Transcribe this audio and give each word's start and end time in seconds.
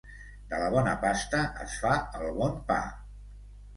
De 0.53 0.61
la 0.61 0.69
bona 0.75 0.95
pasta 1.03 1.43
es 1.67 1.77
fa 1.85 1.93
el 2.21 2.33
bon 2.41 2.59
pa. 2.73 2.81